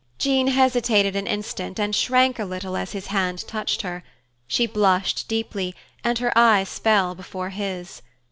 Jean 0.17 0.47
hesitated 0.47 1.15
an 1.15 1.27
instant 1.27 1.79
and 1.79 1.95
shrank 1.95 2.39
a 2.39 2.43
little 2.45 2.75
as 2.75 2.93
his 2.93 3.05
hand 3.13 3.45
touched 3.47 3.83
her; 3.83 4.03
she 4.47 4.65
blushed 4.65 5.27
deeply, 5.27 5.75
and 6.03 6.17
her 6.17 6.35
eyes 6.35 6.79
fell 6.79 7.13
before 7.13 7.49
his. 7.51 8.01